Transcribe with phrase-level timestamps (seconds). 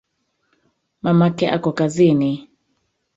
[1.01, 2.31] Mamake ako kazini